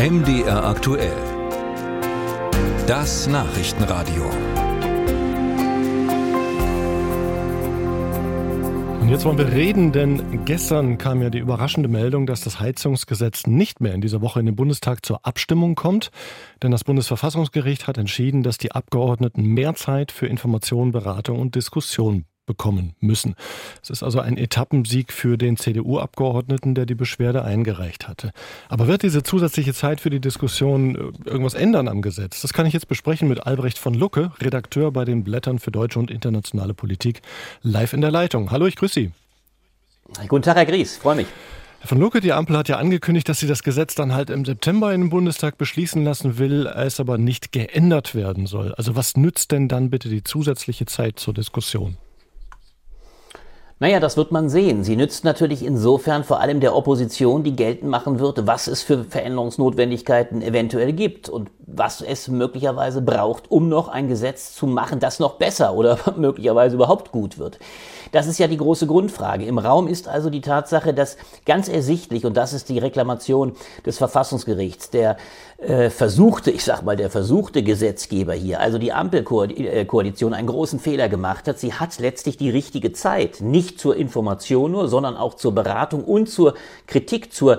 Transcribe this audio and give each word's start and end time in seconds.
MDR 0.00 0.64
aktuell. 0.64 1.12
Das 2.86 3.26
Nachrichtenradio. 3.26 4.24
Und 9.02 9.10
jetzt 9.10 9.26
wollen 9.26 9.36
wir 9.36 9.52
reden, 9.52 9.92
denn 9.92 10.46
gestern 10.46 10.96
kam 10.96 11.20
ja 11.20 11.28
die 11.28 11.36
überraschende 11.36 11.90
Meldung, 11.90 12.24
dass 12.24 12.40
das 12.40 12.60
Heizungsgesetz 12.60 13.46
nicht 13.46 13.82
mehr 13.82 13.92
in 13.92 14.00
dieser 14.00 14.22
Woche 14.22 14.40
in 14.40 14.46
den 14.46 14.56
Bundestag 14.56 15.04
zur 15.04 15.26
Abstimmung 15.26 15.74
kommt. 15.74 16.10
Denn 16.62 16.70
das 16.70 16.84
Bundesverfassungsgericht 16.84 17.86
hat 17.86 17.98
entschieden, 17.98 18.42
dass 18.42 18.56
die 18.56 18.72
Abgeordneten 18.72 19.42
mehr 19.42 19.74
Zeit 19.74 20.12
für 20.12 20.26
Information, 20.26 20.92
Beratung 20.92 21.38
und 21.38 21.56
Diskussion 21.56 22.24
bekommen 22.50 22.94
müssen. 22.98 23.36
Es 23.80 23.90
ist 23.90 24.02
also 24.02 24.18
ein 24.18 24.36
Etappensieg 24.36 25.12
für 25.12 25.38
den 25.38 25.56
CDU-Abgeordneten, 25.56 26.74
der 26.74 26.84
die 26.84 26.96
Beschwerde 26.96 27.44
eingereicht 27.44 28.08
hatte. 28.08 28.32
Aber 28.68 28.88
wird 28.88 29.04
diese 29.04 29.22
zusätzliche 29.22 29.72
Zeit 29.72 30.00
für 30.00 30.10
die 30.10 30.18
Diskussion 30.18 30.96
äh, 30.96 31.30
irgendwas 31.30 31.54
ändern 31.54 31.86
am 31.86 32.02
Gesetz? 32.02 32.42
Das 32.42 32.52
kann 32.52 32.66
ich 32.66 32.72
jetzt 32.72 32.88
besprechen 32.88 33.28
mit 33.28 33.46
Albrecht 33.46 33.78
von 33.78 33.94
Lucke, 33.94 34.32
Redakteur 34.40 34.90
bei 34.90 35.04
den 35.04 35.22
Blättern 35.22 35.60
für 35.60 35.70
deutsche 35.70 36.00
und 36.00 36.10
internationale 36.10 36.74
Politik, 36.74 37.22
live 37.62 37.92
in 37.92 38.00
der 38.00 38.10
Leitung. 38.10 38.50
Hallo, 38.50 38.66
ich 38.66 38.74
grüße 38.74 38.94
Sie. 38.94 39.12
Guten 40.26 40.42
Tag, 40.42 40.56
Herr 40.56 40.66
Gries, 40.66 40.96
freue 40.96 41.14
mich. 41.14 41.28
Herr 41.80 41.88
von 41.88 41.98
Lucke, 41.98 42.20
die 42.20 42.32
Ampel 42.32 42.58
hat 42.58 42.68
ja 42.68 42.78
angekündigt, 42.78 43.28
dass 43.28 43.38
sie 43.38 43.46
das 43.46 43.62
Gesetz 43.62 43.94
dann 43.94 44.12
halt 44.12 44.28
im 44.28 44.44
September 44.44 44.92
in 44.92 45.02
den 45.02 45.10
Bundestag 45.10 45.56
beschließen 45.56 46.04
lassen 46.04 46.36
will, 46.36 46.66
es 46.66 47.00
aber 47.00 47.16
nicht 47.16 47.52
geändert 47.52 48.14
werden 48.14 48.46
soll. 48.46 48.74
Also 48.74 48.96
was 48.96 49.16
nützt 49.16 49.50
denn 49.52 49.68
dann 49.68 49.88
bitte 49.88 50.08
die 50.08 50.22
zusätzliche 50.22 50.84
Zeit 50.84 51.18
zur 51.18 51.32
Diskussion? 51.32 51.96
Naja, 53.82 53.98
das 53.98 54.18
wird 54.18 54.30
man 54.30 54.50
sehen. 54.50 54.84
Sie 54.84 54.94
nützt 54.94 55.24
natürlich 55.24 55.64
insofern 55.64 56.22
vor 56.22 56.38
allem 56.40 56.60
der 56.60 56.76
Opposition, 56.76 57.44
die 57.44 57.56
geltend 57.56 57.90
machen 57.90 58.18
wird, 58.20 58.46
was 58.46 58.66
es 58.66 58.82
für 58.82 59.04
Veränderungsnotwendigkeiten 59.04 60.42
eventuell 60.42 60.92
gibt 60.92 61.30
und 61.30 61.50
was 61.66 62.02
es 62.02 62.28
möglicherweise 62.28 63.00
braucht, 63.00 63.50
um 63.50 63.70
noch 63.70 63.88
ein 63.88 64.06
Gesetz 64.06 64.54
zu 64.54 64.66
machen, 64.66 65.00
das 65.00 65.18
noch 65.18 65.36
besser 65.36 65.72
oder 65.72 65.98
möglicherweise 66.18 66.76
überhaupt 66.76 67.10
gut 67.10 67.38
wird. 67.38 67.58
Das 68.12 68.26
ist 68.26 68.38
ja 68.38 68.46
die 68.46 68.56
große 68.56 68.86
Grundfrage. 68.86 69.44
Im 69.44 69.58
Raum 69.58 69.88
ist 69.88 70.08
also 70.08 70.30
die 70.30 70.40
Tatsache, 70.40 70.94
dass 70.94 71.16
ganz 71.46 71.68
ersichtlich, 71.68 72.24
und 72.24 72.36
das 72.36 72.52
ist 72.52 72.68
die 72.68 72.78
Reklamation 72.78 73.52
des 73.84 73.98
Verfassungsgerichts, 73.98 74.90
der 74.90 75.16
äh, 75.58 75.90
versuchte, 75.90 76.50
ich 76.50 76.64
sag 76.64 76.82
mal, 76.82 76.96
der 76.96 77.10
versuchte 77.10 77.62
Gesetzgeber 77.62 78.32
hier, 78.32 78.60
also 78.60 78.78
die 78.78 78.92
Ampelkoalition, 78.92 80.32
einen 80.32 80.48
großen 80.48 80.78
Fehler 80.78 81.10
gemacht 81.10 81.46
hat. 81.46 81.58
Sie 81.58 81.74
hat 81.74 81.98
letztlich 81.98 82.38
die 82.38 82.48
richtige 82.48 82.92
Zeit, 82.92 83.42
nicht 83.42 83.78
zur 83.78 83.94
Information 83.94 84.72
nur, 84.72 84.88
sondern 84.88 85.18
auch 85.18 85.34
zur 85.34 85.54
Beratung 85.54 86.02
und 86.04 86.30
zur 86.30 86.54
Kritik, 86.86 87.34
zur, 87.34 87.58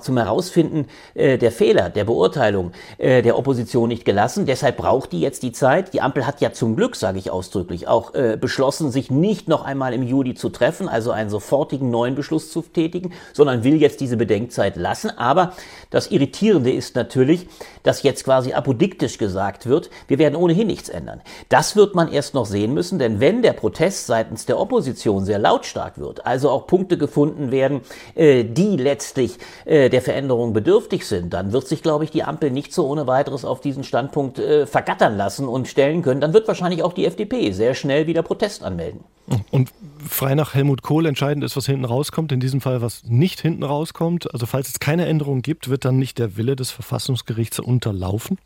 zum 0.00 0.18
Herausfinden 0.18 0.86
äh, 1.14 1.36
der 1.36 1.50
Fehler, 1.50 1.90
der 1.90 2.04
Beurteilung 2.04 2.70
äh, 2.98 3.22
der 3.22 3.36
Opposition 3.36 3.88
nicht 3.88 4.04
gelassen. 4.04 4.46
Deshalb 4.46 4.76
braucht 4.76 5.10
die 5.10 5.20
jetzt 5.20 5.42
die 5.42 5.50
Zeit. 5.50 5.94
Die 5.94 6.00
Ampel 6.00 6.26
hat 6.26 6.40
ja 6.40 6.52
zum 6.52 6.76
Glück, 6.76 6.94
sage 6.94 7.18
ich 7.18 7.32
ausdrücklich, 7.32 7.88
auch 7.88 8.14
äh, 8.14 8.38
beschlossen, 8.40 8.92
sich 8.92 9.10
nicht 9.10 9.48
noch 9.48 9.64
einmal 9.64 9.81
einmal 9.82 9.94
im 9.94 10.04
Juli 10.04 10.34
zu 10.34 10.48
treffen, 10.48 10.88
also 10.88 11.10
einen 11.10 11.28
sofortigen 11.28 11.90
neuen 11.90 12.14
Beschluss 12.14 12.52
zu 12.52 12.62
tätigen, 12.62 13.12
sondern 13.32 13.64
will 13.64 13.80
jetzt 13.80 14.00
diese 14.00 14.16
Bedenkzeit 14.16 14.76
lassen. 14.76 15.10
Aber 15.10 15.54
das 15.90 16.12
Irritierende 16.12 16.70
ist 16.70 16.94
natürlich, 16.94 17.48
dass 17.82 18.04
jetzt 18.04 18.22
quasi 18.22 18.52
apodiktisch 18.52 19.18
gesagt 19.18 19.66
wird, 19.66 19.90
wir 20.06 20.20
werden 20.20 20.36
ohnehin 20.36 20.68
nichts 20.68 20.88
ändern. 20.88 21.20
Das 21.48 21.74
wird 21.74 21.96
man 21.96 22.12
erst 22.12 22.34
noch 22.34 22.46
sehen 22.46 22.74
müssen, 22.74 23.00
denn 23.00 23.18
wenn 23.18 23.42
der 23.42 23.54
Protest 23.54 24.06
seitens 24.06 24.46
der 24.46 24.60
Opposition 24.60 25.24
sehr 25.24 25.40
lautstark 25.40 25.98
wird, 25.98 26.24
also 26.26 26.50
auch 26.50 26.68
Punkte 26.68 26.96
gefunden 26.96 27.50
werden, 27.50 27.80
äh, 28.14 28.44
die 28.44 28.76
letztlich 28.76 29.38
äh, 29.64 29.90
der 29.90 30.00
Veränderung 30.00 30.52
bedürftig 30.52 31.08
sind, 31.08 31.34
dann 31.34 31.52
wird 31.52 31.66
sich, 31.66 31.82
glaube 31.82 32.04
ich, 32.04 32.12
die 32.12 32.22
Ampel 32.22 32.52
nicht 32.52 32.72
so 32.72 32.86
ohne 32.86 33.08
weiteres 33.08 33.44
auf 33.44 33.60
diesen 33.60 33.82
Standpunkt 33.82 34.38
äh, 34.38 34.64
vergattern 34.64 35.16
lassen 35.16 35.48
und 35.48 35.66
stellen 35.66 36.02
können. 36.02 36.20
Dann 36.20 36.34
wird 36.34 36.46
wahrscheinlich 36.46 36.84
auch 36.84 36.92
die 36.92 37.04
FDP 37.04 37.50
sehr 37.50 37.74
schnell 37.74 38.06
wieder 38.06 38.22
Protest 38.22 38.62
anmelden. 38.62 39.00
Und 39.50 39.70
frei 40.08 40.34
nach 40.34 40.54
Helmut 40.54 40.82
Kohl 40.82 41.06
entscheidend 41.06 41.44
ist, 41.44 41.56
was 41.56 41.66
hinten 41.66 41.84
rauskommt. 41.84 42.32
In 42.32 42.40
diesem 42.40 42.60
Fall, 42.60 42.82
was 42.82 43.04
nicht 43.04 43.40
hinten 43.40 43.62
rauskommt. 43.62 44.32
Also 44.32 44.46
falls 44.46 44.68
es 44.68 44.80
keine 44.80 45.06
Änderung 45.06 45.42
gibt, 45.42 45.68
wird 45.68 45.84
dann 45.84 45.98
nicht 45.98 46.18
der 46.18 46.36
Wille 46.36 46.56
des 46.56 46.70
Verfassungsgerichts 46.70 47.60
unterlaufen? 47.60 48.38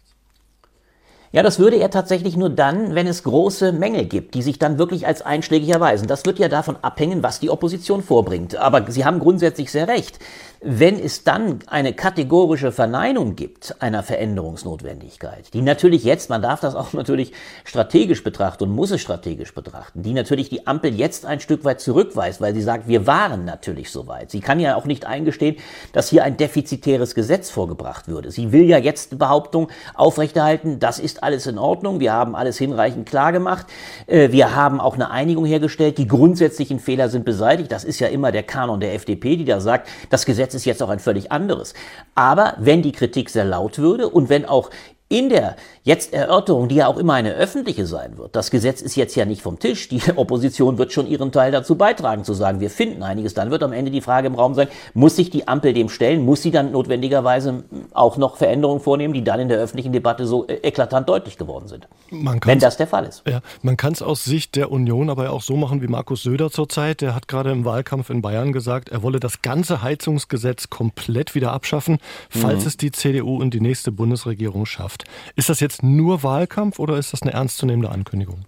Ja, 1.33 1.43
das 1.43 1.59
würde 1.59 1.77
er 1.77 1.91
tatsächlich 1.91 2.37
nur 2.37 2.51
dann, 2.51 2.95
wenn 2.95 3.07
es 3.07 3.25
große 3.25 3.73
Mängel 3.73 4.07
gibt, 4.07 4.35
die 4.35 4.43
sich 4.43 4.59
dann 4.59 4.79
wirklich 4.79 5.07
als 5.07 5.23
einschlägig 5.23 5.69
erweisen. 5.69 6.07
Das 6.07 6.25
wird 6.25 6.39
ja 6.39 6.49
davon 6.49 6.77
abhängen, 6.83 7.23
was 7.23 7.41
die 7.41 7.51
Opposition 7.51 8.03
vorbringt. 8.03 8.57
Aber 8.57 8.91
Sie 8.91 9.05
haben 9.05 9.19
grundsätzlich 9.19 9.71
sehr 9.71 9.89
recht. 9.89 10.19
Wenn 10.63 10.99
es 10.99 11.23
dann 11.23 11.59
eine 11.67 11.93
kategorische 11.93 12.73
Verneinung 12.73 13.37
gibt 13.37 13.77
einer 13.81 14.03
Veränderungsnotwendigkeit, 14.03 15.53
die 15.53 15.61
natürlich 15.61 16.03
jetzt, 16.03 16.31
man 16.31 16.41
darf 16.41 16.61
das 16.61 16.75
auch 16.75 16.93
natürlich 16.95 17.33
strategisch 17.65 18.25
betrachten 18.25 18.65
und 18.65 18.71
muss 18.71 18.91
es 18.91 19.03
strategisch 19.03 19.55
betrachten, 19.55 20.03
die 20.03 20.15
natürlich 20.15 20.49
die 20.49 20.67
Ampel 20.67 20.95
jetzt 20.95 21.27
ein 21.27 21.41
Stück 21.41 21.65
weit 21.65 21.81
zurückweist, 21.81 22.41
weil 22.41 22.55
sie 22.55 22.63
sagt, 22.63 22.89
wir 22.89 23.07
waren 23.07 23.45
natürlich 23.45 23.91
so 23.91 24.07
weit. 24.07 24.31
Sie 24.31 24.41
kann 24.41 24.59
ja 24.59 24.77
auch 24.77 24.87
nicht 24.87 25.05
eingestehen, 25.05 25.57
dass 25.93 26.09
hier 26.09 26.25
ein 26.25 26.39
defizitäres 26.39 27.15
Gesetz 27.15 27.51
vorgebracht 27.51 28.09
würde. 28.09 28.31
Sie 28.31 28.51
will 28.51 28.65
ja 28.65 28.79
jetzt 28.79 29.13
die 29.13 29.17
Behauptung 29.17 29.69
aufrechterhalten, 29.95 30.79
das 30.79 30.99
ist 30.99 31.16
alles 31.23 31.47
in 31.47 31.59
Ordnung, 31.59 32.01
wir 32.01 32.13
haben 32.13 32.35
alles 32.35 32.59
hinreichend 32.59 33.09
klar 33.09 33.33
gemacht, 33.33 33.67
äh, 34.07 34.31
wir 34.33 34.55
haben 34.55 34.81
auch 34.81 34.95
eine 34.95 35.11
Einigung 35.11 35.45
hergestellt, 35.45 35.99
die 35.99 36.07
grundsätzlichen 36.07 36.79
Fehler 36.81 37.09
sind 37.09 37.25
beseitigt. 37.25 37.73
Das 37.73 37.85
ist 37.85 38.01
ja 38.01 38.09
immer 38.09 38.33
der 38.33 38.43
Kanon 38.43 38.81
der 38.81 38.95
FDP, 38.95 39.37
die 39.37 39.45
da 39.45 39.61
sagt, 39.61 39.89
das 40.11 40.27
Gesetz 40.27 40.55
ist 40.55 40.65
jetzt 40.65 40.83
auch 40.83 40.89
ein 40.91 40.99
völlig 40.99 41.33
anderes. 41.33 41.75
Aber 42.15 42.55
wenn 42.59 42.83
die 42.83 42.93
Kritik 42.93 43.31
sehr 43.31 43.45
laut 43.45 43.79
würde 43.79 44.09
und 44.09 44.29
wenn 44.29 44.45
auch 44.45 44.71
in 45.09 45.29
der 45.29 45.55
jetzt 45.85 46.13
Erörterung, 46.13 46.69
die 46.69 46.77
ja 46.77 46.89
auch 46.89 46.97
immer 46.97 47.15
eine 47.15 47.35
öffentliche 47.35 47.87
sein 47.87 48.19
wird, 48.19 48.35
das 48.35 48.51
Gesetz 48.51 48.83
ist 48.83 48.97
jetzt 48.97 49.15
ja 49.15 49.25
nicht 49.25 49.41
vom 49.41 49.61
Tisch, 49.61 49.89
die 49.89 50.03
Opposition 50.17 50.79
wird 50.79 50.93
schon 50.93 51.07
ihren 51.07 51.31
Teil 51.31 51.53
dazu 51.53 51.77
beitragen, 51.77 52.25
zu 52.25 52.35
sagen, 52.35 52.59
wir 52.59 52.71
finden 52.71 53.05
einiges, 53.05 53.33
dann 53.35 53.53
wird 53.53 53.63
am 53.63 53.73
Ende 53.73 53.93
die 53.93 54.01
Frage 54.01 54.27
im 54.27 54.35
Raum 54.35 54.55
sein, 54.55 54.67
muss 54.95 55.15
sich 55.15 55.31
die 55.31 55.47
Ampel 55.47 55.75
dem 55.75 55.89
stellen, 55.89 56.25
muss 56.25 56.43
sie 56.43 56.51
dann 56.51 56.73
notwendigerweise 56.73 57.63
auch 57.93 58.17
noch 58.17 58.37
Veränderungen 58.37 58.81
vornehmen, 58.81 59.15
die 59.15 59.23
dann 59.23 59.39
in 59.39 59.49
der 59.49 59.59
öffentlichen 59.59 59.93
Debatte 59.93 60.27
so 60.27 60.49
eklatant 60.49 61.09
deutlich 61.09 61.39
geworden 61.39 61.69
sind, 61.69 61.87
wenn 62.11 62.59
das 62.59 62.77
der 62.77 62.89
Fall 62.89 63.05
ist. 63.05 63.23
Ja, 63.29 63.41
man 63.63 63.77
kann 63.77 63.93
es 63.93 64.03
aus 64.03 64.25
Sicht 64.25 64.57
der 64.57 64.73
Union 64.73 65.09
aber 65.09 65.31
auch 65.31 65.43
so 65.43 65.57
machen 65.57 65.83
wie 65.83 65.87
Markus 65.87 66.25
Söder 66.25 66.51
zurzeit, 66.51 67.01
der 67.01 67.15
hat 67.15 67.29
gerade 67.29 67.53
im 67.53 67.65
Wahlkampf 67.65 68.11
in 68.11 68.23
Bayern 68.23 68.53
gesagt, 68.53 68.89
er 68.89 69.05
wolle 69.05 69.21
das 69.21 69.41
ganze 69.43 69.83
Heizungsgesetz 69.83 70.69
komplett 70.69 71.37
wieder 71.37 71.53
abschaffen, 71.53 71.99
falls 72.29 72.63
mhm. 72.63 72.67
es 72.67 72.77
die 72.77 72.91
CDU 72.91 73.37
und 73.37 73.55
die 73.55 73.61
nächste 73.61 73.93
Bundesregierung 73.93 74.67
schafft. 74.67 74.96
Wirtschaft. 74.97 75.05
Ist 75.37 75.49
das 75.49 75.61
jetzt 75.61 75.83
nur 75.83 76.23
Wahlkampf 76.23 76.79
oder 76.79 76.97
ist 76.97 77.13
das 77.13 77.23
eine 77.23 77.33
ernstzunehmende 77.33 77.91
Ankündigung? 77.91 78.45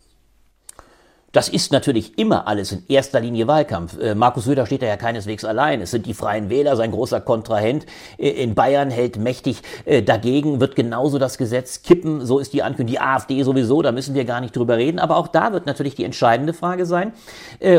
Das 1.33 1.51
ist 1.51 1.73
natürlich 1.73 2.19
immer 2.19 2.49
alles 2.49 2.73
in 2.73 2.85
erster 2.89 3.21
Linie 3.21 3.47
Wahlkampf. 3.47 3.99
Äh, 4.01 4.15
Markus 4.15 4.45
Söder 4.45 4.65
steht 4.65 4.81
da 4.81 4.87
ja 4.87 4.97
keineswegs 4.97 5.45
allein. 5.45 5.83
Es 5.83 5.91
sind 5.91 6.07
die 6.07 6.15
Freien 6.15 6.49
Wähler, 6.49 6.75
sein 6.75 6.91
großer 6.91 7.21
Kontrahent. 7.21 7.85
Äh, 8.17 8.31
in 8.31 8.55
Bayern 8.55 8.91
hält 8.91 9.19
mächtig 9.19 9.61
äh, 9.85 10.03
dagegen, 10.03 10.59
wird 10.59 10.75
genauso 10.75 11.19
das 11.19 11.37
Gesetz 11.37 11.83
kippen. 11.83 12.25
So 12.25 12.39
ist 12.39 12.55
die 12.55 12.63
Ankündigung. 12.63 12.89
Die 12.89 13.01
AfD 13.01 13.43
sowieso, 13.43 13.83
da 13.83 13.93
müssen 13.93 14.15
wir 14.15 14.25
gar 14.25 14.41
nicht 14.41 14.57
drüber 14.57 14.79
reden. 14.79 14.99
Aber 14.99 15.19
auch 15.19 15.29
da 15.29 15.53
wird 15.53 15.67
natürlich 15.67 15.95
die 15.95 16.05
entscheidende 16.05 16.55
Frage 16.55 16.87
sein. 16.87 17.13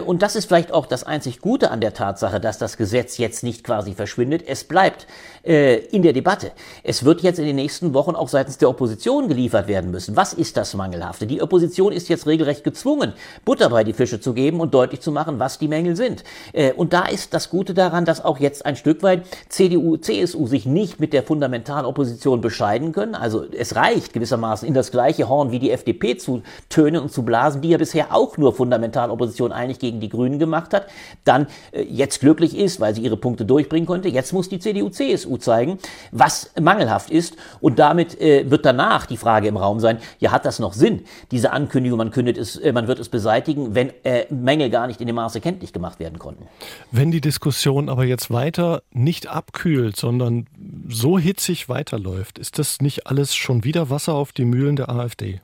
Und 0.06 0.22
das 0.22 0.36
ist 0.36 0.46
vielleicht 0.46 0.72
auch 0.72 0.86
das 0.86 1.04
einzig 1.04 1.40
Gute 1.40 1.72
an 1.72 1.82
der 1.82 1.94
Tatsache, 1.94 2.40
dass 2.40 2.60
das 2.60 2.78
Gesetz 2.78 3.18
jetzt 3.18 3.44
nicht 3.44 3.64
quasi 3.64 3.94
verschwindet. 3.94 4.44
Es 4.46 4.64
bleibt 4.66 5.08
in 5.44 6.04
der 6.04 6.14
Debatte. 6.14 6.52
Es 6.84 7.06
wird 7.06 7.22
jetzt 7.22 7.40
in 7.40 7.46
den 7.46 7.56
nächsten 7.56 7.94
Wochen 7.94 8.16
auch 8.16 8.28
seitens 8.28 8.58
der 8.58 8.70
Opposition 8.70 9.30
geliefert 9.30 9.68
werden 9.68 9.90
müssen. 9.90 10.16
Was 10.16 10.34
ist 10.34 10.58
das 10.58 10.74
Mangelhafte? 10.76 11.26
Die 11.26 11.42
Opposition 11.42 11.94
ist 11.94 12.10
jetzt 12.10 12.28
regelrecht 12.28 12.64
gezwungen, 12.64 13.14
Butter 13.46 13.70
bei 13.70 13.84
die 13.84 13.94
Fische 13.94 14.20
zu 14.20 14.34
geben 14.34 14.60
und 14.62 14.74
deutlich 14.74 15.02
zu 15.02 15.12
machen, 15.12 15.40
was 15.40 15.60
die 15.60 15.68
Mängel 15.68 15.96
sind. 15.96 16.24
Äh, 16.54 16.74
und 16.74 16.94
da 16.94 17.06
ist 17.06 17.34
das 17.34 17.50
Gute 17.50 17.74
daran, 17.74 18.06
dass 18.06 18.24
auch 18.24 18.40
jetzt 18.40 18.66
ein 18.66 18.76
Stück 18.76 19.04
weit 19.04 19.24
CDU, 19.50 19.98
CSU 19.98 20.48
sich 20.48 20.66
nicht 20.66 21.00
mit 21.00 21.14
der 21.14 21.24
Fundamentalopposition 21.24 22.42
bescheiden 22.42 22.92
können. 22.92 23.16
Also 23.16 23.46
es 23.52 23.76
reicht 23.76 24.14
gewissermaßen 24.14 24.68
in 24.68 24.74
das 24.74 24.92
gleiche 24.92 25.30
Horn 25.30 25.52
wie 25.52 25.60
die 25.60 25.72
FDP 25.72 26.18
zu 26.18 26.42
tönen 26.70 27.02
und 27.02 27.12
zu 27.12 27.24
blasen, 27.24 27.62
die 27.62 27.70
ja 27.70 27.78
bisher 27.78 28.16
auch 28.16 28.38
nur 28.38 28.54
Fundamentalopposition 28.54 29.52
eigentlich 29.52 29.80
gegen 29.80 30.00
die 30.00 30.10
Grünen 30.10 30.40
gemacht 30.40 30.74
hat, 30.74 30.88
dann 31.24 31.48
äh, 31.72 31.82
jetzt 31.84 32.20
glücklich 32.20 32.58
ist, 32.58 32.80
weil 32.80 32.96
sie 32.96 33.02
ihre 33.02 33.18
Punkte 33.18 33.46
durchbringen 33.46 33.88
konnte. 33.88 34.10
Jetzt 34.10 34.34
muss 34.34 34.50
die 34.50 34.60
CDU, 34.60 34.90
CSU 34.90 35.38
zeigen, 35.38 35.80
was 36.12 36.52
mangelhaft 36.60 37.10
ist. 37.10 37.36
Und 37.62 37.80
damit 37.80 38.20
äh, 38.20 38.50
wird 38.50 38.66
danach 38.66 39.06
die 39.06 39.18
Frage 39.18 39.48
im 39.48 39.58
Raum 39.58 39.80
sein, 39.80 40.00
ja, 40.20 40.32
hat 40.32 40.46
das 40.46 40.60
noch 40.60 40.74
Sinn, 40.74 41.04
diese 41.32 41.52
Ankündigung, 41.52 41.98
man 41.98 42.12
kündet 42.12 42.38
es, 42.38 42.60
man 42.74 42.88
wird 42.88 43.00
es 43.00 43.10
beseitigen, 43.10 43.29
beseitigen, 43.30 43.76
wenn 43.76 43.92
äh, 44.04 44.26
Mängel 44.34 44.72
gar 44.72 44.88
nicht 44.88 45.00
in 45.02 45.08
dem 45.08 45.16
Maße 45.16 45.40
kenntlich 45.40 45.72
gemacht 45.72 46.00
werden 46.00 46.18
konnten. 46.18 46.48
Wenn 46.92 47.12
die 47.12 47.22
Diskussion 47.22 47.88
aber 47.88 48.04
jetzt 48.06 48.32
weiter 48.32 48.82
nicht 48.92 49.28
abkühlt, 49.28 49.96
sondern 49.96 50.48
so 50.88 51.20
hitzig 51.20 51.70
weiterläuft, 51.70 52.40
ist 52.40 52.58
das 52.58 52.82
nicht 52.82 53.06
alles 53.06 53.36
schon 53.36 53.64
wieder 53.64 53.92
Wasser 53.92 54.16
auf 54.16 54.32
die 54.32 54.46
Mühlen 54.46 54.76
der 54.76 54.90
AfD? 54.90 55.42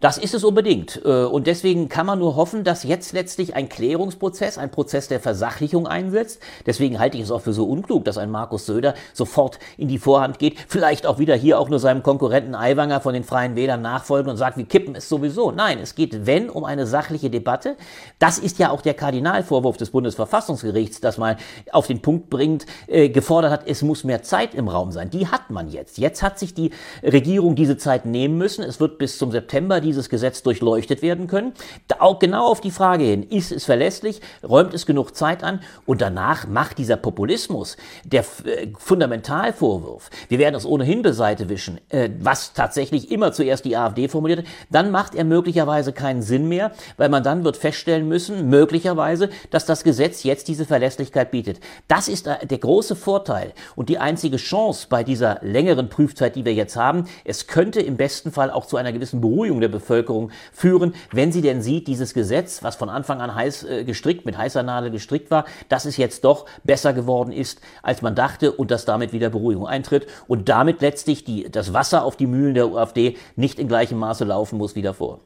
Das 0.00 0.16
ist 0.16 0.32
es 0.32 0.44
unbedingt. 0.44 1.02
Äh, 1.04 1.24
und 1.24 1.48
deswegen 1.48 1.88
kann 1.88 2.06
man 2.06 2.20
nur 2.20 2.36
hoffen, 2.36 2.62
dass 2.62 2.84
jetzt 2.84 3.12
letztlich 3.12 3.56
ein 3.56 3.68
Klärungsprozess, 3.68 4.56
ein 4.56 4.70
Prozess 4.70 5.08
der 5.08 5.18
Versachlichung 5.18 5.88
einsetzt. 5.88 6.40
Deswegen 6.66 7.00
halte 7.00 7.16
ich 7.16 7.24
es 7.24 7.32
auch 7.32 7.40
für 7.40 7.52
so 7.52 7.64
unklug, 7.64 8.04
dass 8.04 8.16
ein 8.16 8.30
Markus 8.30 8.66
Söder 8.66 8.94
sofort 9.12 9.58
in 9.76 9.88
die 9.88 9.98
Vorhand 9.98 10.38
geht, 10.38 10.56
vielleicht 10.68 11.04
auch 11.04 11.18
wieder 11.18 11.34
hier 11.34 11.58
auch 11.58 11.68
nur 11.68 11.80
seinem 11.80 12.04
Konkurrenten 12.04 12.54
Aiwanger 12.54 13.00
von 13.00 13.12
den 13.12 13.24
Freien 13.24 13.56
Wählern 13.56 13.82
nachfolgen 13.82 14.30
und 14.30 14.36
sagt, 14.36 14.56
wir 14.56 14.66
kippen 14.66 14.94
es 14.94 15.08
sowieso. 15.08 15.50
Nein, 15.50 15.80
es 15.80 15.96
geht, 15.96 16.26
wenn, 16.26 16.48
um 16.48 16.62
eine 16.62 16.86
sachliche 16.86 17.28
Debatte. 17.28 17.76
Das 18.20 18.38
ist 18.38 18.60
ja 18.60 18.70
auch 18.70 18.82
der 18.82 18.94
Kardinalvorwurf 18.94 19.78
des 19.78 19.90
Bundesverfassungsgerichts, 19.90 21.00
das 21.00 21.18
mal 21.18 21.38
auf 21.72 21.88
den 21.88 22.02
Punkt 22.02 22.30
bringt, 22.30 22.66
äh, 22.86 23.08
gefordert 23.08 23.50
hat, 23.50 23.62
es 23.66 23.82
muss 23.82 24.04
mehr 24.04 24.22
Zeit 24.22 24.54
im 24.54 24.68
Raum 24.68 24.92
sein. 24.92 25.10
Die 25.10 25.26
hat 25.26 25.50
man 25.50 25.68
jetzt. 25.68 25.98
Jetzt 25.98 26.22
hat 26.22 26.38
sich 26.38 26.54
die 26.54 26.70
Regierung 27.02 27.56
diese 27.56 27.76
Zeit 27.76 28.06
nehmen 28.06 28.38
müssen. 28.38 28.62
Es 28.62 28.78
wird 28.78 28.98
bis 28.98 29.18
zum 29.18 29.32
September 29.32 29.80
dieses 29.88 30.08
Gesetz 30.08 30.42
durchleuchtet 30.42 31.02
werden 31.02 31.26
können. 31.26 31.52
Auch 31.98 32.18
genau 32.18 32.46
auf 32.46 32.60
die 32.60 32.70
Frage 32.70 33.04
hin, 33.04 33.22
ist 33.24 33.52
es 33.52 33.64
verlässlich, 33.64 34.20
räumt 34.46 34.74
es 34.74 34.86
genug 34.86 35.16
Zeit 35.16 35.42
an 35.42 35.60
und 35.86 36.00
danach 36.00 36.46
macht 36.46 36.78
dieser 36.78 36.96
Populismus, 36.96 37.76
der 38.04 38.24
äh, 38.44 38.68
Fundamentalvorwurf, 38.78 40.10
wir 40.28 40.38
werden 40.38 40.54
es 40.54 40.66
ohnehin 40.66 41.02
beiseite 41.02 41.48
wischen, 41.48 41.80
äh, 41.88 42.10
was 42.20 42.52
tatsächlich 42.52 43.10
immer 43.10 43.32
zuerst 43.32 43.64
die 43.64 43.76
AfD 43.76 44.08
formulierte, 44.08 44.44
dann 44.70 44.90
macht 44.90 45.14
er 45.14 45.24
möglicherweise 45.24 45.92
keinen 45.92 46.22
Sinn 46.22 46.48
mehr, 46.48 46.72
weil 46.96 47.08
man 47.08 47.22
dann 47.22 47.44
wird 47.44 47.56
feststellen 47.56 48.06
müssen, 48.08 48.48
möglicherweise, 48.48 49.30
dass 49.50 49.66
das 49.66 49.84
Gesetz 49.84 50.22
jetzt 50.22 50.48
diese 50.48 50.64
Verlässlichkeit 50.64 51.30
bietet. 51.30 51.60
Das 51.88 52.08
ist 52.08 52.26
äh, 52.26 52.46
der 52.46 52.58
große 52.58 52.96
Vorteil 52.96 53.52
und 53.74 53.88
die 53.88 53.98
einzige 53.98 54.36
Chance 54.36 54.86
bei 54.88 55.04
dieser 55.04 55.38
längeren 55.42 55.88
Prüfzeit, 55.88 56.36
die 56.36 56.44
wir 56.44 56.54
jetzt 56.54 56.76
haben. 56.76 57.04
Es 57.24 57.46
könnte 57.46 57.80
im 57.80 57.96
besten 57.96 58.32
Fall 58.32 58.50
auch 58.50 58.66
zu 58.66 58.76
einer 58.76 58.92
gewissen 58.92 59.20
Beruhigung 59.20 59.60
der 59.60 59.68
Bevölkerung 59.78 60.30
führen, 60.52 60.94
wenn 61.12 61.32
sie 61.32 61.42
denn 61.42 61.62
sieht, 61.62 61.86
dieses 61.86 62.14
Gesetz, 62.14 62.62
was 62.62 62.76
von 62.76 62.88
Anfang 62.88 63.20
an 63.20 63.34
heiß 63.34 63.64
äh, 63.64 63.84
gestrickt, 63.84 64.26
mit 64.26 64.36
heißer 64.36 64.62
Nadel 64.62 64.90
gestrickt 64.90 65.30
war, 65.30 65.44
dass 65.68 65.84
es 65.84 65.96
jetzt 65.96 66.24
doch 66.24 66.46
besser 66.64 66.92
geworden 66.92 67.32
ist, 67.32 67.60
als 67.82 68.02
man 68.02 68.14
dachte 68.14 68.52
und 68.52 68.70
dass 68.70 68.84
damit 68.84 69.12
wieder 69.12 69.30
Beruhigung 69.30 69.66
eintritt 69.66 70.06
und 70.26 70.48
damit 70.48 70.80
letztlich 70.80 71.24
die, 71.24 71.50
das 71.50 71.72
Wasser 71.72 72.04
auf 72.04 72.16
die 72.16 72.26
Mühlen 72.26 72.54
der 72.54 72.66
AfD 72.66 73.16
nicht 73.36 73.58
in 73.58 73.68
gleichem 73.68 73.98
Maße 73.98 74.24
laufen 74.24 74.58
muss 74.58 74.74
wie 74.74 74.82
davor. 74.82 75.20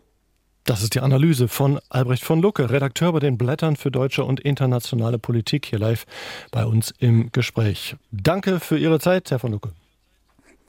Das 0.64 0.82
ist 0.82 0.94
die 0.94 1.00
Analyse 1.00 1.48
von 1.48 1.81
Albrecht 1.88 2.22
von 2.22 2.40
Lucke, 2.40 2.70
Redakteur 2.70 3.12
bei 3.12 3.19
den 3.19 3.37
Blättern 3.37 3.75
für 3.75 3.90
deutsche 3.90 4.25
und 4.25 4.38
internationale 4.38 5.19
Politik, 5.19 5.66
hier 5.66 5.81
live 5.81 6.05
bei 6.52 6.64
uns 6.64 6.94
im 6.98 7.32
Gespräch. 7.32 7.96
Danke 8.12 8.60
für 8.60 8.78
Ihre 8.78 9.00
Zeit, 9.00 9.31
Herr 9.32 9.40
von 9.40 9.50
Lucke. 9.50 9.72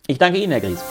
Ich 0.07 0.17
danke 0.17 0.39
Ihnen, 0.39 0.51
Herr 0.51 0.61
Gries. 0.61 0.83